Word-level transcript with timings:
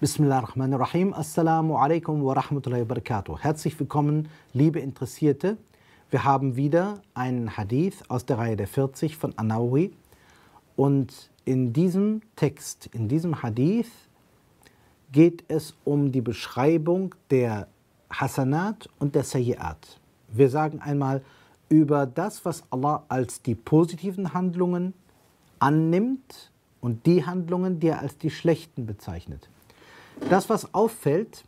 Bismillahirrahmanirrahim. 0.00 1.12
Assalamu 1.12 1.76
alaikum 1.76 2.22
wa 2.22 2.32
rahmatullahi 2.32 2.82
wa 2.82 2.94
barakatuh. 2.94 3.36
Herzlich 3.36 3.80
willkommen, 3.80 4.28
liebe 4.52 4.78
Interessierte. 4.78 5.56
Wir 6.10 6.22
haben 6.22 6.54
wieder 6.54 7.02
einen 7.14 7.56
Hadith 7.56 8.04
aus 8.06 8.24
der 8.24 8.38
Reihe 8.38 8.56
der 8.56 8.68
40 8.68 9.16
von 9.16 9.36
Anawi. 9.36 9.92
Und 10.76 11.32
in 11.44 11.72
diesem 11.72 12.20
Text, 12.36 12.88
in 12.92 13.08
diesem 13.08 13.42
Hadith, 13.42 13.90
geht 15.10 15.42
es 15.48 15.74
um 15.82 16.12
die 16.12 16.20
Beschreibung 16.20 17.16
der 17.32 17.66
Hasanat 18.08 18.88
und 19.00 19.16
der 19.16 19.24
Sayyi'at. 19.24 19.98
Wir 20.28 20.48
sagen 20.48 20.80
einmal 20.80 21.22
über 21.68 22.06
das, 22.06 22.44
was 22.44 22.62
Allah 22.70 23.02
als 23.08 23.42
die 23.42 23.56
positiven 23.56 24.32
Handlungen 24.32 24.94
annimmt 25.58 26.52
und 26.80 27.04
die 27.04 27.26
Handlungen, 27.26 27.80
die 27.80 27.88
er 27.88 27.98
als 27.98 28.16
die 28.16 28.30
schlechten 28.30 28.86
bezeichnet. 28.86 29.48
Das, 30.30 30.48
was 30.48 30.74
auffällt, 30.74 31.44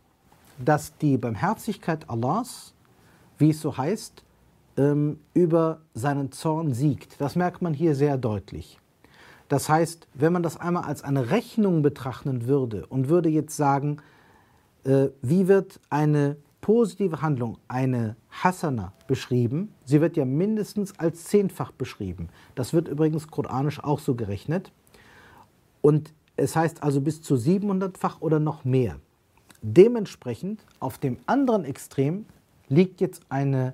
dass 0.57 0.97
die 0.97 1.17
Barmherzigkeit 1.17 2.09
Allahs, 2.09 2.73
wie 3.37 3.51
es 3.51 3.61
so 3.61 3.77
heißt, 3.77 4.23
ähm, 4.77 5.19
über 5.33 5.81
seinen 5.93 6.31
Zorn 6.31 6.73
siegt. 6.73 7.19
Das 7.19 7.35
merkt 7.35 7.61
man 7.61 7.73
hier 7.73 7.95
sehr 7.95 8.17
deutlich. 8.17 8.79
Das 9.49 9.69
heißt, 9.69 10.07
wenn 10.13 10.33
man 10.33 10.43
das 10.43 10.57
einmal 10.57 10.83
als 10.83 11.03
eine 11.03 11.29
Rechnung 11.29 11.81
betrachten 11.81 12.47
würde 12.47 12.85
und 12.87 13.09
würde 13.09 13.29
jetzt 13.29 13.57
sagen, 13.57 13.97
äh, 14.85 15.09
wie 15.21 15.47
wird 15.47 15.79
eine 15.89 16.37
positive 16.61 17.21
Handlung, 17.21 17.57
eine 17.67 18.15
Hasana, 18.29 18.93
beschrieben. 19.07 19.73
Sie 19.83 19.99
wird 19.99 20.15
ja 20.15 20.23
mindestens 20.23 20.97
als 20.97 21.25
zehnfach 21.25 21.71
beschrieben. 21.71 22.29
Das 22.55 22.71
wird 22.71 22.87
übrigens 22.87 23.27
koranisch 23.27 23.83
auch 23.83 23.99
so 23.99 24.15
gerechnet. 24.15 24.71
Und 25.81 26.13
es 26.41 26.55
heißt 26.55 26.83
also 26.83 27.01
bis 27.01 27.21
zu 27.21 27.35
700-fach 27.35 28.19
oder 28.21 28.39
noch 28.39 28.65
mehr. 28.65 28.97
Dementsprechend 29.61 30.65
auf 30.79 30.97
dem 30.97 31.17
anderen 31.27 31.65
Extrem 31.65 32.25
liegt 32.67 32.99
jetzt 32.99 33.21
eine 33.29 33.73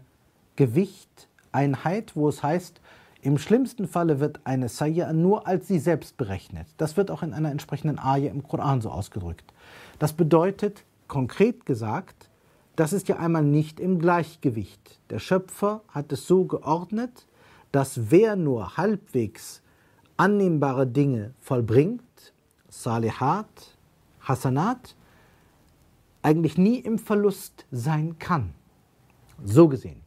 Gewichteinheit, 0.58 2.16
wo 2.16 2.28
es 2.28 2.44
heißt, 2.44 2.82
im 3.22 3.38
schlimmsten 3.38 3.88
Falle 3.88 4.20
wird 4.20 4.42
eine 4.44 4.70
Sayya 4.70 5.12
nur 5.14 5.48
als 5.48 5.68
sie 5.68 5.80
selbst 5.80 6.18
berechnet. 6.18 6.68
Das 6.78 6.98
wird 6.98 7.10
auch 7.10 7.24
in 7.24 7.34
einer 7.34 7.52
entsprechenden 7.52 8.00
Aje 8.00 8.30
im 8.30 8.44
Koran 8.44 8.82
so 8.82 8.90
ausgedrückt. 8.90 9.54
Das 9.98 10.14
bedeutet, 10.14 10.84
konkret 11.08 11.66
gesagt, 11.66 12.30
das 12.76 12.94
ist 12.94 13.08
ja 13.08 13.18
einmal 13.18 13.44
nicht 13.44 13.80
im 13.80 14.00
Gleichgewicht. 14.00 15.00
Der 15.10 15.20
Schöpfer 15.20 15.82
hat 15.88 16.12
es 16.12 16.28
so 16.28 16.46
geordnet, 16.46 17.26
dass 17.72 18.12
wer 18.12 18.36
nur 18.36 18.78
halbwegs 18.78 19.62
annehmbare 20.16 20.86
Dinge 20.86 21.34
vollbringt, 21.40 22.02
Salihat, 22.70 23.78
Hasanat, 24.22 24.96
eigentlich 26.22 26.58
nie 26.58 26.80
im 26.80 27.00
Verlust 27.00 27.66
sein 27.72 28.20
kann. 28.20 28.54
So 29.44 29.68
gesehen. 29.68 30.02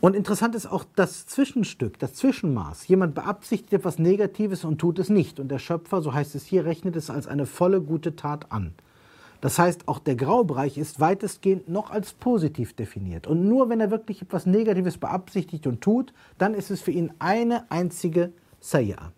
Und 0.00 0.16
interessant 0.16 0.56
ist 0.56 0.66
auch 0.66 0.84
das 0.96 1.26
Zwischenstück, 1.26 1.98
das 2.00 2.14
Zwischenmaß. 2.14 2.88
Jemand 2.88 3.14
beabsichtigt 3.14 3.72
etwas 3.72 4.00
Negatives 4.00 4.64
und 4.64 4.78
tut 4.78 4.98
es 4.98 5.08
nicht. 5.08 5.38
Und 5.38 5.48
der 5.48 5.60
Schöpfer, 5.60 6.02
so 6.02 6.12
heißt 6.12 6.34
es 6.34 6.44
hier, 6.44 6.64
rechnet 6.64 6.96
es 6.96 7.08
als 7.08 7.28
eine 7.28 7.46
volle 7.46 7.80
gute 7.80 8.16
Tat 8.16 8.50
an. 8.50 8.74
Das 9.40 9.60
heißt, 9.60 9.86
auch 9.86 10.00
der 10.00 10.16
Graubereich 10.16 10.76
ist 10.76 10.98
weitestgehend 10.98 11.68
noch 11.68 11.90
als 11.90 12.14
positiv 12.14 12.74
definiert. 12.74 13.28
Und 13.28 13.48
nur 13.48 13.68
wenn 13.68 13.80
er 13.80 13.92
wirklich 13.92 14.22
etwas 14.22 14.44
Negatives 14.44 14.98
beabsichtigt 14.98 15.66
und 15.68 15.80
tut, 15.80 16.12
dann 16.36 16.54
ist 16.54 16.72
es 16.72 16.80
für 16.80 16.92
ihn 16.92 17.12
eine 17.20 17.70
einzige 17.70 18.32
Sayya. 18.60 19.12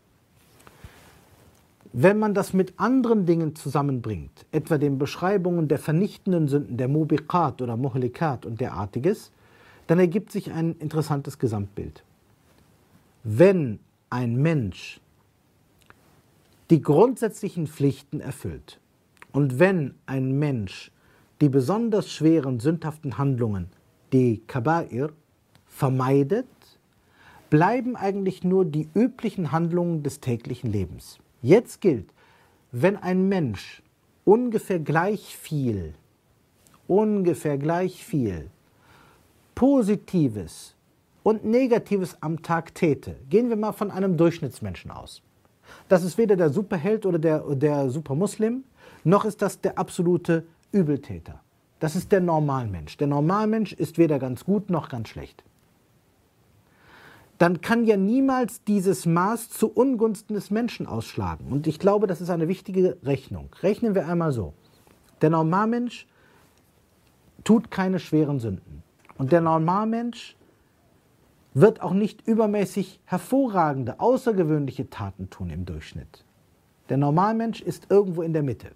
Wenn 1.96 2.18
man 2.18 2.34
das 2.34 2.52
mit 2.52 2.74
anderen 2.76 3.24
Dingen 3.24 3.54
zusammenbringt, 3.54 4.46
etwa 4.50 4.78
den 4.78 4.98
Beschreibungen 4.98 5.68
der 5.68 5.78
vernichtenden 5.78 6.48
Sünden, 6.48 6.76
der 6.76 6.88
Mubiqat 6.88 7.62
oder 7.62 7.76
Muhlikat 7.76 8.44
und 8.44 8.60
derartiges, 8.60 9.30
dann 9.86 10.00
ergibt 10.00 10.32
sich 10.32 10.50
ein 10.50 10.74
interessantes 10.80 11.38
Gesamtbild. 11.38 12.02
Wenn 13.22 13.78
ein 14.10 14.34
Mensch 14.34 15.00
die 16.68 16.82
grundsätzlichen 16.82 17.68
Pflichten 17.68 18.18
erfüllt, 18.18 18.80
und 19.30 19.60
wenn 19.60 19.94
ein 20.06 20.36
Mensch 20.36 20.90
die 21.40 21.48
besonders 21.48 22.10
schweren 22.10 22.58
sündhaften 22.58 23.18
Handlungen, 23.18 23.68
die 24.12 24.42
Kaba'ir, 24.48 25.10
vermeidet, 25.68 26.48
bleiben 27.50 27.94
eigentlich 27.94 28.42
nur 28.42 28.64
die 28.64 28.88
üblichen 28.94 29.52
Handlungen 29.52 30.02
des 30.02 30.18
täglichen 30.18 30.72
Lebens. 30.72 31.20
Jetzt 31.44 31.82
gilt, 31.82 32.06
wenn 32.72 32.96
ein 32.96 33.28
Mensch 33.28 33.82
ungefähr 34.24 34.78
gleich 34.78 35.36
viel, 35.36 35.92
ungefähr 36.88 37.58
gleich 37.58 38.02
viel 38.02 38.48
Positives 39.54 40.74
und 41.22 41.44
Negatives 41.44 42.16
am 42.22 42.40
Tag 42.40 42.74
täte, 42.74 43.16
gehen 43.28 43.50
wir 43.50 43.56
mal 43.56 43.72
von 43.72 43.90
einem 43.90 44.16
Durchschnittsmenschen 44.16 44.90
aus. 44.90 45.20
Das 45.90 46.02
ist 46.02 46.16
weder 46.16 46.36
der 46.36 46.48
Superheld 46.48 47.04
oder 47.04 47.18
der, 47.18 47.40
der 47.54 47.90
Supermuslim, 47.90 48.64
noch 49.04 49.26
ist 49.26 49.42
das 49.42 49.60
der 49.60 49.76
absolute 49.76 50.46
Übeltäter. 50.72 51.42
Das 51.78 51.94
ist 51.94 52.10
der 52.10 52.22
Normalmensch. 52.22 52.96
Der 52.96 53.06
Normalmensch 53.06 53.74
ist 53.74 53.98
weder 53.98 54.18
ganz 54.18 54.46
gut 54.46 54.70
noch 54.70 54.88
ganz 54.88 55.10
schlecht. 55.10 55.44
Dann 57.38 57.60
kann 57.60 57.84
ja 57.84 57.96
niemals 57.96 58.62
dieses 58.64 59.06
Maß 59.06 59.50
zu 59.50 59.70
Ungunsten 59.72 60.34
des 60.34 60.50
Menschen 60.50 60.86
ausschlagen. 60.86 61.50
Und 61.50 61.66
ich 61.66 61.78
glaube, 61.78 62.06
das 62.06 62.20
ist 62.20 62.30
eine 62.30 62.48
wichtige 62.48 62.96
Rechnung. 63.02 63.48
Rechnen 63.62 63.94
wir 63.94 64.08
einmal 64.08 64.32
so. 64.32 64.54
Der 65.20 65.30
Normalmensch 65.30 66.06
tut 67.42 67.70
keine 67.70 67.98
schweren 67.98 68.38
Sünden. 68.38 68.82
Und 69.18 69.32
der 69.32 69.40
Normalmensch 69.40 70.36
wird 71.54 71.80
auch 71.80 71.92
nicht 71.92 72.26
übermäßig 72.26 73.00
hervorragende, 73.04 74.00
außergewöhnliche 74.00 74.90
Taten 74.90 75.30
tun 75.30 75.50
im 75.50 75.64
Durchschnitt. 75.64 76.24
Der 76.88 76.96
Normalmensch 76.96 77.62
ist 77.62 77.86
irgendwo 77.90 78.22
in 78.22 78.32
der 78.32 78.42
Mitte. 78.42 78.72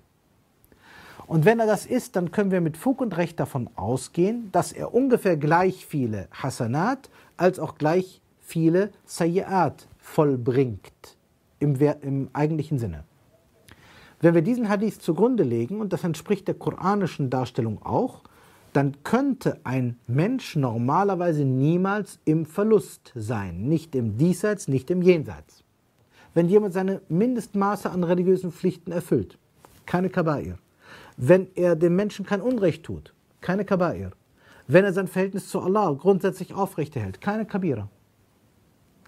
Und 1.27 1.45
wenn 1.45 1.61
er 1.61 1.67
das 1.67 1.85
ist, 1.85 2.17
dann 2.17 2.31
können 2.31 2.51
wir 2.51 2.63
mit 2.63 2.77
Fug 2.79 3.03
und 3.03 3.17
Recht 3.17 3.39
davon 3.39 3.69
ausgehen, 3.75 4.51
dass 4.53 4.73
er 4.73 4.95
ungefähr 4.95 5.37
gleich 5.37 5.85
viele 5.85 6.29
Hasanat 6.33 7.11
als 7.37 7.59
auch 7.59 7.75
gleich 7.77 8.23
viele 8.49 8.91
Sayyi'at 9.07 9.87
vollbringt 9.99 11.19
im, 11.59 11.77
im 12.01 12.31
eigentlichen 12.33 12.79
Sinne. 12.79 13.05
Wenn 14.21 14.35
wir 14.35 14.43
diesen 14.43 14.69
Hadith 14.71 15.01
zugrunde 15.01 15.45
legen, 15.45 15.81
und 15.81 15.93
das 15.93 16.03
entspricht 16.03 16.49
der 16.49 16.55
koranischen 16.55 17.29
Darstellung 17.29 17.83
auch, 17.83 18.23
dann 18.73 18.97
könnte 19.05 19.61
ein 19.65 19.99
Mensch 20.07 20.57
normalerweise 20.57 21.45
niemals 21.45 22.21
im 22.25 22.47
Verlust 22.47 23.13
sein. 23.15 23.69
Nicht 23.69 23.95
im 23.95 24.17
Diesseits, 24.17 24.67
nicht 24.67 24.91
im 24.91 25.03
Jenseits. 25.03 25.63
Wenn 26.33 26.49
jemand 26.49 26.73
seine 26.73 27.03
Mindestmaße 27.09 27.91
an 27.91 28.03
religiösen 28.03 28.51
Pflichten 28.51 28.93
erfüllt, 28.93 29.39
keine 29.85 30.09
Kaba'ir, 30.09 30.55
wenn 31.17 31.49
er 31.55 31.77
dem 31.77 31.97
Menschen 31.97 32.25
kein 32.25 32.41
Unrecht 32.41 32.85
tut, 32.85 33.13
keine 33.41 33.65
Kaba'ir. 33.65 34.13
Wenn 34.67 34.85
er 34.85 34.93
sein 34.93 35.09
Verhältnis 35.09 35.49
zu 35.49 35.61
Allah 35.61 35.93
grundsätzlich 35.93 36.55
aufrechterhält, 36.55 37.21
keine 37.21 37.47
Kabira. 37.47 37.89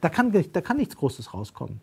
Da 0.00 0.08
kann, 0.08 0.32
da 0.32 0.60
kann 0.60 0.76
nichts 0.76 0.96
Großes 0.96 1.34
rauskommen. 1.34 1.80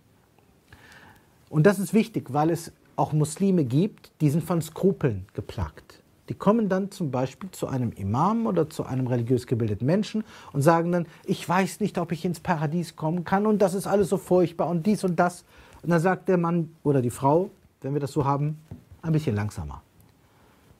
Und 1.49 1.65
das 1.65 1.79
ist 1.79 1.93
wichtig, 1.93 2.33
weil 2.33 2.49
es 2.49 2.71
auch 2.95 3.13
Muslime 3.13 3.63
gibt, 3.63 4.11
die 4.21 4.29
sind 4.29 4.43
von 4.43 4.61
Skrupeln 4.61 5.25
geplagt. 5.33 6.01
Die 6.29 6.33
kommen 6.33 6.67
dann 6.67 6.91
zum 6.91 7.09
Beispiel 7.09 7.49
zu 7.51 7.67
einem 7.67 7.93
Imam 7.93 8.47
oder 8.47 8.69
zu 8.69 8.85
einem 8.85 9.07
religiös 9.07 9.47
gebildeten 9.47 9.85
Menschen 9.85 10.25
und 10.51 10.61
sagen 10.61 10.91
dann, 10.91 11.05
ich 11.23 11.47
weiß 11.47 11.79
nicht, 11.79 11.97
ob 11.97 12.11
ich 12.11 12.25
ins 12.25 12.41
Paradies 12.41 12.97
kommen 12.97 13.23
kann 13.23 13.45
und 13.45 13.61
das 13.61 13.73
ist 13.73 13.87
alles 13.87 14.09
so 14.09 14.17
furchtbar 14.17 14.67
und 14.67 14.85
dies 14.85 15.03
und 15.05 15.17
das. 15.17 15.45
Und 15.83 15.91
dann 15.91 16.01
sagt 16.01 16.27
der 16.27 16.37
Mann 16.37 16.75
oder 16.83 17.01
die 17.01 17.11
Frau, 17.11 17.49
wenn 17.81 17.93
wir 17.93 18.01
das 18.01 18.11
so 18.11 18.25
haben, 18.25 18.59
ein 19.01 19.13
bisschen 19.13 19.35
langsamer. 19.35 19.81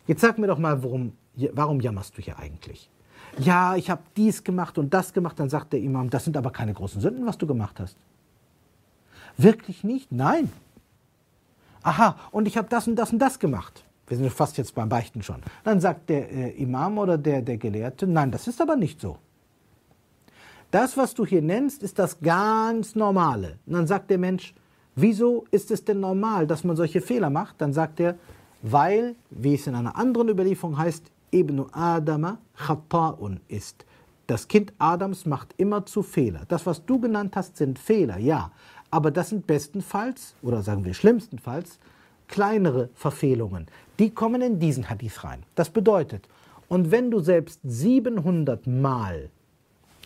Jetzt 0.06 0.22
sag 0.22 0.38
mir 0.38 0.48
doch 0.48 0.58
mal, 0.58 0.84
warum, 0.84 1.14
warum 1.54 1.80
jammerst 1.80 2.18
du 2.18 2.22
hier 2.22 2.40
eigentlich? 2.40 2.90
Ja, 3.40 3.76
ich 3.76 3.90
habe 3.90 4.02
dies 4.16 4.44
gemacht 4.44 4.78
und 4.78 4.94
das 4.94 5.14
gemacht. 5.14 5.40
Dann 5.40 5.50
sagt 5.50 5.74
der 5.74 5.82
Imam, 5.82 6.10
das 6.10 6.24
sind 6.24 6.38
aber 6.38 6.52
keine 6.52 6.74
großen 6.74 7.02
Sünden, 7.02 7.26
was 7.26 7.38
du 7.38 7.46
gemacht 7.46 7.80
hast. 7.80 7.98
Wirklich 9.38 9.84
nicht? 9.84 10.12
Nein. 10.12 10.52
Aha, 11.84 12.18
und 12.32 12.48
ich 12.48 12.58
habe 12.58 12.68
das 12.70 12.88
und 12.88 12.96
das 12.96 13.14
und 13.14 13.20
das 13.20 13.40
gemacht. 13.40 13.84
Wir 14.08 14.18
sind 14.18 14.32
fast 14.32 14.58
jetzt 14.58 14.74
beim 14.74 14.90
Beichten 14.90 15.22
schon. 15.22 15.42
Dann 15.64 15.80
sagt 15.80 16.10
der 16.10 16.32
äh, 16.32 16.50
Imam 16.62 16.98
oder 16.98 17.18
der, 17.18 17.42
der 17.42 17.58
Gelehrte, 17.58 18.08
nein, 18.08 18.32
das 18.32 18.48
ist 18.48 18.62
aber 18.62 18.76
nicht 18.76 19.00
so. 19.00 19.18
Das, 20.72 20.98
was 20.98 21.14
du 21.14 21.26
hier 21.26 21.42
nennst, 21.42 21.84
ist 21.84 22.00
das 22.00 22.20
ganz 22.20 22.96
Normale. 22.96 23.58
Und 23.66 23.74
dann 23.74 23.88
sagt 23.88 24.10
der 24.10 24.18
Mensch, 24.18 24.54
wieso 24.96 25.46
ist 25.52 25.72
es 25.72 25.86
denn 25.86 26.00
normal, 26.00 26.48
dass 26.48 26.64
man 26.64 26.76
solche 26.76 27.02
Fehler 27.02 27.30
macht? 27.30 27.62
Dann 27.62 27.74
sagt 27.74 28.00
er, 28.00 28.16
weil, 28.62 29.16
wie 29.30 29.56
es 29.56 29.68
in 29.68 29.76
einer 29.76 29.96
anderen 29.96 30.30
Überlieferung 30.30 30.78
heißt, 30.78 31.12
Ibn 31.34 31.66
Adama 31.74 32.40
Khata'un 32.58 33.40
ist. 33.48 33.86
Das 34.28 34.48
Kind 34.48 34.74
Adams 34.78 35.26
macht 35.26 35.54
immer 35.58 35.86
zu 35.86 36.04
Fehler. 36.04 36.42
Das, 36.48 36.66
was 36.66 36.86
du 36.86 37.00
genannt 37.00 37.36
hast, 37.36 37.58
sind 37.58 37.80
Fehler, 37.80 38.18
ja. 38.18 38.52
Aber 38.92 39.12
das 39.12 39.30
sind 39.30 39.48
bestenfalls, 39.48 40.36
oder 40.42 40.62
sagen 40.62 40.86
wir 40.86 40.94
schlimmstenfalls, 40.94 41.80
kleinere 42.28 42.90
Verfehlungen, 42.94 43.68
die 44.00 44.10
kommen 44.10 44.42
in 44.42 44.60
diesen 44.60 44.90
Hadith 44.90 45.24
rein. 45.24 45.44
Das 45.56 45.70
bedeutet, 45.70 46.28
und 46.68 46.92
wenn 46.92 47.10
du 47.10 47.20
selbst 47.20 47.62
700 47.64 48.68
Mal 48.68 49.30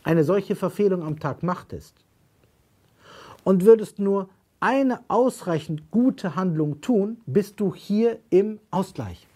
eine 0.03 0.23
solche 0.23 0.55
Verfehlung 0.55 1.03
am 1.03 1.19
Tag 1.19 1.43
machtest 1.43 1.95
und 3.43 3.65
würdest 3.65 3.99
nur 3.99 4.29
eine 4.59 4.99
ausreichend 5.07 5.89
gute 5.89 6.35
Handlung 6.35 6.81
tun, 6.81 7.17
bist 7.25 7.59
du 7.59 7.73
hier 7.73 8.19
im 8.29 8.59
Ausgleich. 8.69 9.27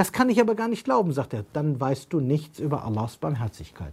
Das 0.00 0.12
kann 0.12 0.30
ich 0.30 0.40
aber 0.40 0.54
gar 0.54 0.68
nicht 0.68 0.84
glauben, 0.84 1.12
sagt 1.12 1.34
er. 1.34 1.44
Dann 1.52 1.78
weißt 1.78 2.10
du 2.10 2.20
nichts 2.20 2.58
über 2.58 2.86
Allahs 2.86 3.18
Barmherzigkeit. 3.18 3.92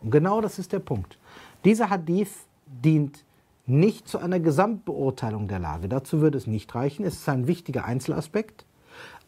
Und 0.00 0.10
genau 0.10 0.40
das 0.40 0.58
ist 0.58 0.72
der 0.72 0.80
Punkt. 0.80 1.16
Dieser 1.64 1.90
Hadith 1.90 2.32
dient 2.66 3.24
nicht 3.66 4.08
zu 4.08 4.18
einer 4.18 4.40
Gesamtbeurteilung 4.40 5.46
der 5.46 5.60
Lage. 5.60 5.88
Dazu 5.88 6.20
würde 6.20 6.38
es 6.38 6.48
nicht 6.48 6.74
reichen. 6.74 7.04
Es 7.04 7.14
ist 7.14 7.28
ein 7.28 7.46
wichtiger 7.46 7.84
Einzelaspekt. 7.84 8.66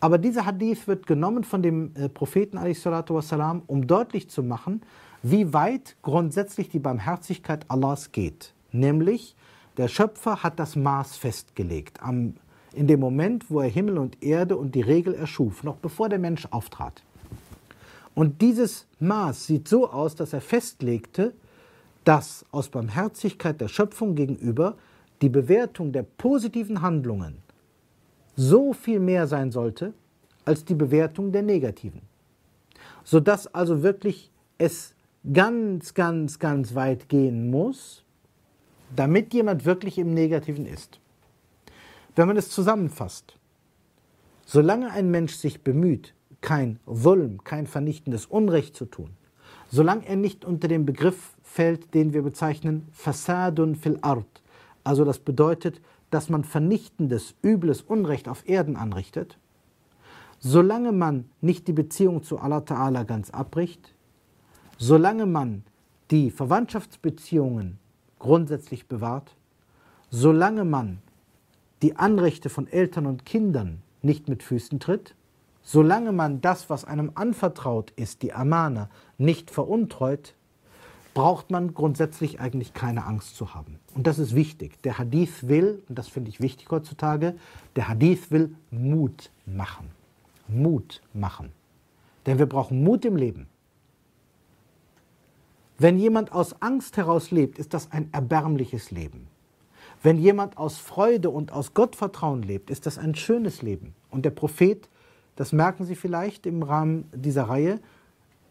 Aber 0.00 0.18
dieser 0.18 0.46
Hadith 0.46 0.88
wird 0.88 1.06
genommen 1.06 1.44
von 1.44 1.62
dem 1.62 1.94
äh, 1.94 2.08
Propheten, 2.08 2.58
wassalam, 2.58 3.62
um 3.68 3.86
deutlich 3.86 4.28
zu 4.28 4.42
machen, 4.42 4.82
wie 5.22 5.52
weit 5.52 5.94
grundsätzlich 6.02 6.70
die 6.70 6.80
Barmherzigkeit 6.80 7.66
Allahs 7.68 8.10
geht. 8.10 8.52
Nämlich, 8.72 9.36
der 9.76 9.86
Schöpfer 9.86 10.42
hat 10.42 10.58
das 10.58 10.74
Maß 10.74 11.16
festgelegt. 11.16 12.02
Am, 12.02 12.34
in 12.76 12.86
dem 12.86 13.00
Moment, 13.00 13.50
wo 13.50 13.60
er 13.60 13.68
Himmel 13.68 13.98
und 13.98 14.22
Erde 14.22 14.56
und 14.56 14.74
die 14.74 14.82
Regel 14.82 15.14
erschuf, 15.14 15.64
noch 15.64 15.76
bevor 15.76 16.08
der 16.08 16.18
Mensch 16.18 16.46
auftrat. 16.50 17.02
Und 18.14 18.40
dieses 18.42 18.86
Maß 19.00 19.46
sieht 19.46 19.68
so 19.68 19.90
aus, 19.90 20.14
dass 20.14 20.32
er 20.32 20.40
festlegte, 20.40 21.34
dass 22.04 22.44
aus 22.52 22.68
Barmherzigkeit 22.68 23.60
der 23.60 23.68
Schöpfung 23.68 24.14
gegenüber 24.14 24.76
die 25.22 25.28
Bewertung 25.28 25.92
der 25.92 26.02
positiven 26.02 26.82
Handlungen 26.82 27.38
so 28.36 28.72
viel 28.72 29.00
mehr 29.00 29.26
sein 29.26 29.50
sollte 29.50 29.94
als 30.44 30.64
die 30.64 30.74
Bewertung 30.74 31.32
der 31.32 31.42
negativen. 31.42 32.02
Sodass 33.04 33.52
also 33.52 33.82
wirklich 33.82 34.30
es 34.58 34.94
ganz, 35.32 35.94
ganz, 35.94 36.38
ganz 36.38 36.74
weit 36.74 37.08
gehen 37.08 37.50
muss, 37.50 38.04
damit 38.94 39.34
jemand 39.34 39.64
wirklich 39.64 39.98
im 39.98 40.14
Negativen 40.14 40.66
ist. 40.66 41.00
Wenn 42.16 42.28
man 42.28 42.38
es 42.38 42.48
zusammenfasst, 42.48 43.36
solange 44.46 44.90
ein 44.90 45.10
Mensch 45.10 45.34
sich 45.34 45.62
bemüht, 45.62 46.14
kein 46.40 46.80
Wulm, 46.86 47.44
kein 47.44 47.66
vernichtendes 47.66 48.24
Unrecht 48.24 48.74
zu 48.74 48.86
tun, 48.86 49.10
solange 49.70 50.08
er 50.08 50.16
nicht 50.16 50.42
unter 50.42 50.66
den 50.66 50.86
Begriff 50.86 51.36
fällt, 51.42 51.92
den 51.92 52.14
wir 52.14 52.22
bezeichnen 52.22 52.88
Fasadun 52.92 53.76
fil 53.76 53.98
Ard, 54.00 54.42
also 54.82 55.04
das 55.04 55.18
bedeutet, 55.18 55.82
dass 56.10 56.30
man 56.30 56.44
vernichtendes, 56.44 57.34
übles 57.42 57.82
Unrecht 57.82 58.28
auf 58.28 58.48
Erden 58.48 58.76
anrichtet, 58.76 59.36
solange 60.38 60.92
man 60.92 61.28
nicht 61.42 61.68
die 61.68 61.74
Beziehung 61.74 62.22
zu 62.22 62.38
Allah 62.38 62.60
Ta'ala 62.60 63.04
ganz 63.04 63.28
abbricht, 63.28 63.94
solange 64.78 65.26
man 65.26 65.64
die 66.10 66.30
Verwandtschaftsbeziehungen 66.30 67.78
grundsätzlich 68.18 68.86
bewahrt, 68.86 69.36
solange 70.08 70.64
man 70.64 71.02
die 71.86 71.94
Anrechte 71.94 72.48
von 72.48 72.66
Eltern 72.66 73.06
und 73.06 73.24
Kindern 73.24 73.80
nicht 74.02 74.28
mit 74.28 74.42
Füßen 74.42 74.80
tritt, 74.80 75.14
solange 75.62 76.10
man 76.10 76.40
das, 76.40 76.68
was 76.68 76.84
einem 76.84 77.12
anvertraut 77.14 77.92
ist, 77.92 78.22
die 78.22 78.32
Amana, 78.32 78.90
nicht 79.18 79.52
veruntreut, 79.52 80.34
braucht 81.14 81.52
man 81.52 81.74
grundsätzlich 81.74 82.40
eigentlich 82.40 82.74
keine 82.74 83.06
Angst 83.06 83.36
zu 83.36 83.54
haben. 83.54 83.78
Und 83.94 84.08
das 84.08 84.18
ist 84.18 84.34
wichtig. 84.34 84.82
Der 84.82 84.98
Hadith 84.98 85.46
will, 85.46 85.80
und 85.88 85.96
das 85.96 86.08
finde 86.08 86.28
ich 86.28 86.40
wichtig 86.40 86.68
heutzutage, 86.72 87.36
der 87.76 87.86
Hadith 87.86 88.32
will 88.32 88.56
Mut 88.72 89.30
machen. 89.46 89.92
Mut 90.48 91.00
machen. 91.14 91.52
Denn 92.26 92.40
wir 92.40 92.46
brauchen 92.46 92.82
Mut 92.82 93.04
im 93.04 93.14
Leben. 93.14 93.46
Wenn 95.78 96.00
jemand 96.00 96.32
aus 96.32 96.60
Angst 96.60 96.96
heraus 96.96 97.30
lebt, 97.30 97.60
ist 97.60 97.74
das 97.74 97.92
ein 97.92 98.08
erbärmliches 98.10 98.90
Leben. 98.90 99.28
Wenn 100.02 100.18
jemand 100.18 100.56
aus 100.58 100.78
Freude 100.78 101.30
und 101.30 101.52
aus 101.52 101.74
Gottvertrauen 101.74 102.42
lebt, 102.42 102.70
ist 102.70 102.86
das 102.86 102.98
ein 102.98 103.14
schönes 103.14 103.62
Leben. 103.62 103.94
Und 104.10 104.24
der 104.24 104.30
Prophet, 104.30 104.88
das 105.36 105.52
merken 105.52 105.84
Sie 105.84 105.96
vielleicht 105.96 106.46
im 106.46 106.62
Rahmen 106.62 107.08
dieser 107.14 107.44
Reihe, 107.44 107.80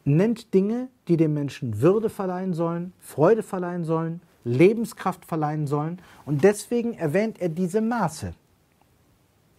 nennt 0.04 0.54
Dinge, 0.54 0.90
die 1.08 1.18
dem 1.18 1.34
Menschen 1.34 1.82
Würde 1.82 2.10
verleihen 2.10 2.54
sollen, 2.54 2.94
Freude 3.00 3.44
verleihen 3.44 3.84
sollen, 3.84 4.22
Lebenskraft 4.44 5.26
verleihen 5.26 5.68
sollen. 5.68 6.02
Und 6.26 6.44
deswegen 6.44 6.94
erwähnt 6.94 7.42
er 7.42 7.50
diese 7.50 7.82
Maße. 7.82 8.34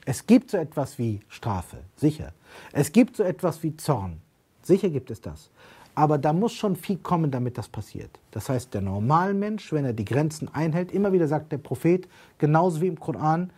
Es 0.04 0.26
gibt 0.26 0.52
so 0.52 0.56
etwas 0.56 0.98
wie 0.98 1.20
Strafe, 1.28 1.78
sicher. 1.96 2.32
Es 2.72 2.92
gibt 2.92 3.16
so 3.16 3.24
etwas 3.24 3.62
wie 3.64 3.76
Zorn, 3.76 4.20
sicher 4.62 4.88
gibt 4.88 5.10
es 5.10 5.20
das. 5.20 5.50
Aber 5.96 6.18
da 6.18 6.32
muss 6.32 6.52
schon 6.52 6.76
viel 6.76 6.98
kommen, 6.98 7.30
damit 7.30 7.58
das 7.58 7.68
passiert. 7.68 8.20
Das 8.30 8.48
heißt, 8.48 8.72
der 8.74 8.82
Normalmensch, 8.82 9.72
wenn 9.72 9.86
er 9.86 9.94
die 9.94 10.04
Grenzen 10.04 10.48
einhält, 10.52 10.92
immer 10.92 11.12
wieder 11.12 11.26
sagt 11.26 11.50
der 11.50 11.58
Prophet, 11.58 12.06
genauso 12.38 12.82
wie 12.82 12.86
im 12.86 13.00
Koran, 13.00 13.50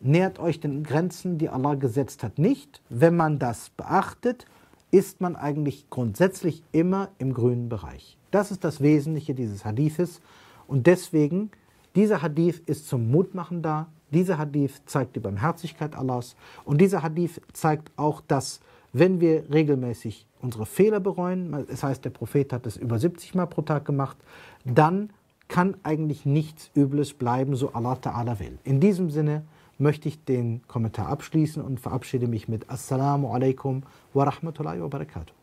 nähert 0.00 0.40
euch 0.40 0.60
den 0.60 0.82
Grenzen, 0.82 1.38
die 1.38 1.48
Allah 1.48 1.74
gesetzt 1.74 2.24
hat, 2.24 2.38
nicht. 2.38 2.82
Wenn 2.90 3.16
man 3.16 3.38
das 3.38 3.70
beachtet, 3.70 4.46
ist 4.90 5.20
man 5.20 5.36
eigentlich 5.36 5.88
grundsätzlich 5.88 6.62
immer 6.72 7.10
im 7.18 7.32
grünen 7.32 7.68
Bereich. 7.68 8.18
Das 8.32 8.50
ist 8.50 8.64
das 8.64 8.80
Wesentliche 8.80 9.34
dieses 9.34 9.64
Hadithes. 9.64 10.20
Und 10.66 10.86
deswegen, 10.86 11.50
dieser 11.94 12.22
Hadith 12.22 12.60
ist 12.66 12.88
zum 12.88 13.10
Mutmachen 13.10 13.62
da. 13.62 13.86
Dieser 14.10 14.38
Hadith 14.38 14.82
zeigt 14.86 15.14
die 15.16 15.20
Barmherzigkeit 15.20 15.94
Allahs. 15.94 16.34
Und 16.64 16.80
dieser 16.80 17.02
Hadith 17.02 17.40
zeigt 17.52 17.92
auch, 17.96 18.20
dass, 18.20 18.60
wenn 18.92 19.20
wir 19.20 19.44
regelmäßig 19.52 20.26
unsere 20.40 20.66
Fehler 20.66 21.00
bereuen, 21.00 21.66
das 21.68 21.82
heißt, 21.82 22.04
der 22.04 22.10
Prophet 22.10 22.52
hat 22.52 22.66
es 22.66 22.76
über 22.76 22.98
70 22.98 23.34
Mal 23.34 23.46
pro 23.46 23.62
Tag 23.62 23.84
gemacht, 23.84 24.16
dann 24.64 25.10
kann 25.48 25.76
eigentlich 25.82 26.26
nichts 26.26 26.70
Übles 26.76 27.14
bleiben, 27.14 27.56
so 27.56 27.72
Allah 27.72 27.94
Ta'ala 27.94 28.38
will. 28.38 28.58
In 28.64 28.80
diesem 28.80 29.10
Sinne, 29.10 29.44
möchte 29.78 30.08
ich 30.08 30.24
den 30.24 30.66
Kommentar 30.66 31.08
abschließen 31.08 31.62
und 31.62 31.80
verabschiede 31.80 32.26
mich 32.26 32.48
mit 32.48 32.68
Assalamu 32.68 33.32
alaikum 33.32 33.84
wa 34.12 34.24
rahmatullahi 34.24 34.80
wa 34.80 34.88
barakatuh. 34.88 35.37